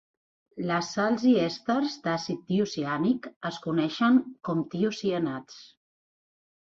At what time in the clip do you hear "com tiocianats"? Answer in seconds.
4.49-5.61